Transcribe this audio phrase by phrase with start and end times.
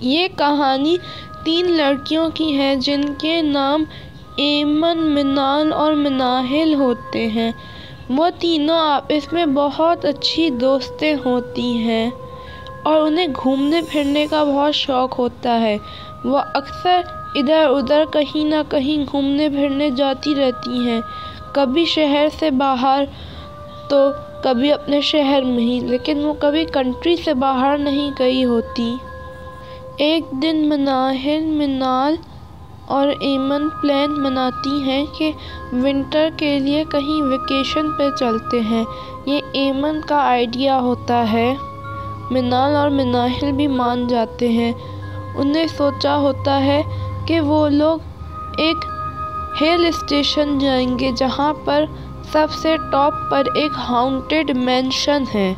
[0.00, 0.96] یہ کہانی
[1.44, 3.84] تین لڑکیوں کی ہے جن کے نام
[4.36, 7.52] ایمن منال اور مناہل ہوتے ہیں۔
[8.08, 12.10] وہ تینوں آپس میں بہت اچھی دوستیں ہوتی ہیں
[12.82, 15.76] اور انہیں گھومنے پھرنے کا بہت شوق ہوتا ہے۔
[16.24, 17.00] وہ اکثر
[17.34, 21.00] ادھر ادھر کہیں نہ کہیں گھومنے پھرنے جاتی رہتی ہیں۔
[21.52, 23.04] کبھی شہر سے باہر
[23.88, 23.96] تو
[24.42, 28.94] کبھی اپنے شہر میں ہی، لیکن وہ کبھی کنٹری سے باہر نہیں گئی ہوتی۔
[29.96, 32.14] ایک دن مناہل منال
[32.86, 35.32] اور ایمن پلان بناتی ہیں کہ
[35.72, 38.84] ونٹر کے لیے کہیں ویکیشن پہ چلتے ہیں۔
[39.26, 41.54] یہ ایمن کا آئیڈیا ہوتا ہے۔
[42.30, 44.72] منال اور مناہل بھی مان جاتے ہیں۔
[45.36, 46.82] انہیں سوچا ہوتا ہے
[47.26, 47.98] کہ وہ لوگ
[48.58, 48.76] ایک
[49.60, 51.84] ہل اسٹیشن جائیں گے جہاں پر
[52.32, 55.54] سب سے ٹاپ پر ایک ہانٹڈ مینشن ہے۔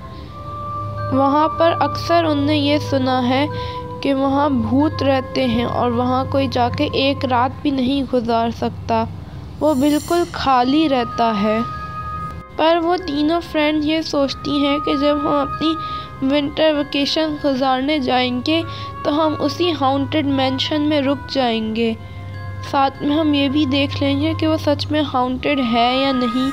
[1.13, 3.47] وہاں پر اکثر انہیں یہ سنا ہے
[4.01, 8.51] کہ وہاں بھوت رہتے ہیں اور وہاں کوئی جا کے ایک رات بھی نہیں گزار
[8.51, 9.05] سکتا۔
[9.61, 11.59] وہ بالکل خالی رہتا ہے۔
[12.57, 15.75] پر وہ تینوں فرینڈ یہ سوچتی ہیں کہ جب ہم اپنی
[16.23, 18.63] ونٹر ویکیشن گزارنے جائیں گے
[19.05, 21.95] تو ہم اسی ہانٹڈ مینشن میں رک جائیں گے۔
[22.71, 26.13] ساتھ میں ہم یہ بھی دیکھ لیں گے کہ وہ سچ میں ہانٹڈ ہے یا
[26.13, 26.51] نہیں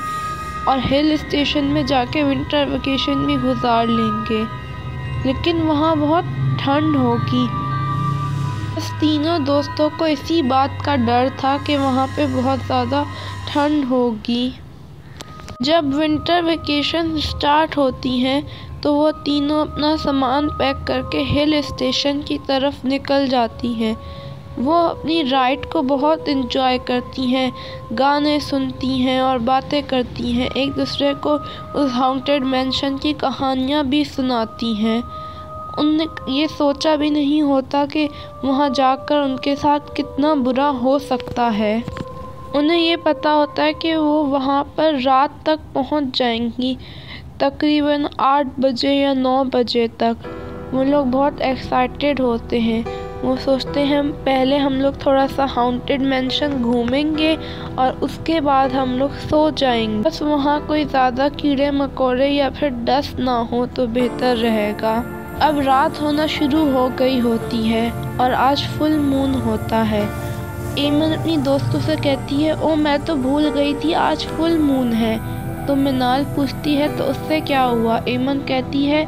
[0.64, 4.44] اور ہل اسٹیشن میں جا کے ونٹر ویکیشن بھی گزار لیں گے۔
[5.24, 6.24] لیکن وہاں بہت
[6.66, 7.46] ٹھنڈ ہوگی۔
[8.76, 13.02] بس تینوں دوستوں کو اسی بات کا ڈر تھا کہ وہاں پہ بہت زیادہ
[13.52, 14.50] ٹھنڈ ہوگی۔
[15.60, 18.40] جب ونٹر ویکیشن اسٹارٹ ہوتی ہیں،
[18.82, 23.94] تو وہ تینوں اپنا سامان پیک کر کے ہل اسٹیشن کی طرف نکل جاتی ہیں۔
[24.56, 27.50] وہ اپنی رائڈ کو بہت انجوائے کرتی ہیں،
[27.98, 31.36] گانے سنتی ہیں اور باتیں کرتی ہیں۔ ایک دوسرے کو
[31.74, 35.00] اس ہانٹڈ مینشن کی کہانیاں بھی سناتی ہیں۔
[35.76, 38.08] ان نے یہ سوچا بھی نہیں ہوتا کہ
[38.42, 41.80] وہاں جا کر ان کے ساتھ کتنا برا ہو سکتا ہے۔
[42.54, 46.74] انہیں یہ پتہ ہوتا ہے کہ وہ وہاں پر رات تک پہنچ جائیں گی،
[47.38, 50.28] تقریباً آٹھ بجے یا نو بجے تک۔
[50.74, 52.82] وہ لوگ بہت ایکسائٹیڈ ہوتے ہیں۔
[53.22, 57.36] وہ سوچتے ہیں پہلے ہم لوگ تھوڑا سا ہانٹڈ مینشن گھومیں گے
[57.74, 62.28] اور اس کے بعد ہم لوگ سو جائیں گے۔ بس وہاں کوئی زیادہ کیڑے مکوڑے
[62.28, 65.02] یا پھر ڈسٹ نہ ہو تو بہتر رہے گا۔
[65.40, 70.04] اب رات ہونا شروع ہو گئی ہوتی ہے اور آج فل مون ہوتا ہے۔
[70.74, 74.94] ایمن اپنی دوستوں سے کہتی ہے او میں تو بھول گئی تھی، آج فل مون
[74.94, 75.16] ہے۔
[75.66, 79.04] تو منال پوچھتی ہے، تو اس سے کیا ہوا؟ ایمن کہتی ہے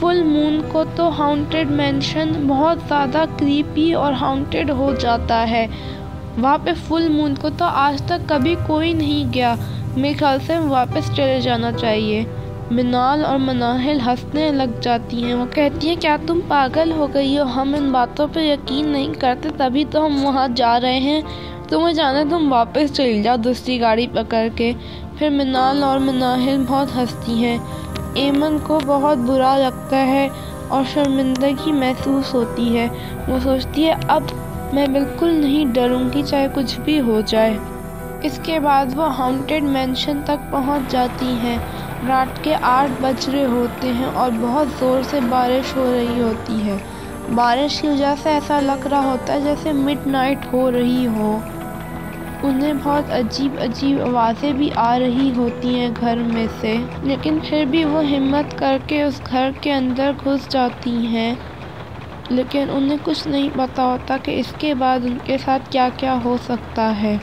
[0.00, 5.66] فل مون کو تو ہانٹڈ مینشن بہت زیادہ کریپی اور ہانٹڈ ہو جاتا ہے۔
[6.38, 9.54] وہاں پہ فل مون کو تو آج تک کبھی کوئی نہیں گیا۔
[9.96, 12.24] میرے خیال سے واپس چلے جانا چاہیے۔
[12.70, 17.38] منال اور مناہل ہنسنے لگ جاتی ہیں۔ وہ کہتی ہیں، کیا تم پاگل ہو گئی
[17.38, 21.22] ہو؟ ہم ان باتوں پہ یقین نہیں کرتے، تبھی تو ہم وہاں جا رہے ہیں۔
[21.68, 24.72] تمہیں جانا تم واپس چل جاؤ دوسری گاڑی پکڑ کے۔
[25.18, 27.58] پھر منال اور مناہل بہت ہنستی ہیں۔
[28.14, 30.28] ایمن کو بہت برا لگتا ہے
[30.68, 32.88] اور شرمندگی محسوس ہوتی ہے۔
[33.28, 34.22] وہ سوچتی ہے، اب
[34.72, 37.58] میں بالکل نہیں ڈروں گی، چاہے کچھ بھی ہو جائے۔
[38.22, 41.58] اس کے بعد وہ ہانٹڈ مینشن تک پہنچ جاتی ہیں۔
[42.08, 46.66] رات کے آٹھ بج رہے ہوتے ہیں اور بہت زور سے بارش ہو رہی ہوتی
[46.66, 46.78] ہے۔
[47.34, 51.38] بارش کی وجہ سے ایسا لگ رہا ہوتا ہے جیسے مڈ نائٹ ہو رہی ہو۔
[52.42, 57.64] انہیں بہت عجیب عجیب آوازیں بھی آ رہی ہوتی ہیں گھر میں سے، لیکن پھر
[57.64, 61.34] بھی وہ ہمت کر کے اس گھر کے اندر گھس جاتی ہیں۔
[62.30, 66.18] لیکن انہیں کچھ نہیں پتا ہوتا کہ اس کے بعد ان کے ساتھ کیا کیا
[66.24, 67.16] ہو سکتا ہے۔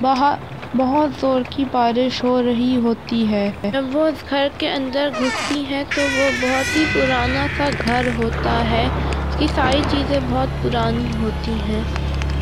[0.00, 0.34] باہر
[0.76, 5.64] بہت زور کی بارش ہو رہی ہوتی ہے۔ جب وہ اس گھر کے اندر گھستی
[5.70, 8.88] ہیں تو وہ بہت ہی پرانا سا گھر ہوتا ہے۔
[9.28, 11.82] اس کی ساری چیزیں بہت پرانی ہوتی ہیں۔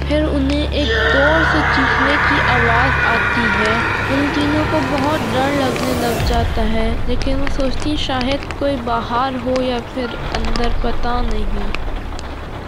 [0.09, 3.75] پھر انہیں ایک زور سے چیخنے کی آواز آتی ہے۔
[4.11, 9.31] ان تینوں کو بہت ڈر لگنے لگ جاتا ہے، لیکن وہ سوچتی شاید کوئی باہر
[9.45, 11.71] ہو یا پھر اندر پتہ نہیں۔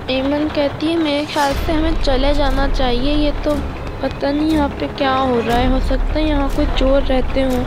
[0.07, 3.55] ایمن کہتی ہے، میرے خیال سے ہمیں چلے جانا چاہیے، یہ تو
[4.01, 7.45] پتہ نہیں یہاں پہ کیا ہو رہا ہے، ہو سکتا ہے یہاں کوئی چور رہتے
[7.45, 7.65] ہوں۔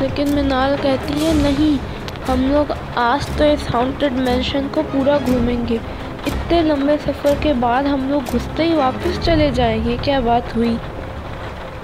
[0.00, 1.96] لیکن منال کہتی ہے، نہیں،
[2.28, 5.78] ہم لوگ آج تو اس ہانٹڈ مینشن کو پورا گھومیں گے۔
[6.26, 10.56] اتنے لمبے سفر کے بعد ہم لوگ گھستے ہی واپس چلے جائیں گے۔ کیا بات
[10.56, 10.76] ہوئی؟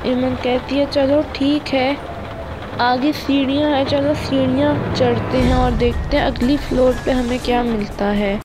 [0.02, 1.94] ایمن کہتی ہے، چلو ٹھیک ہے۔
[2.78, 7.62] آگے سیڑھیاں ہیں، چلو سیڑھیاں چڑھتے ہیں اور دیکھتے ہیں اگلی فلور پہ ہمیں کیا
[7.62, 8.38] ملتا ہے۔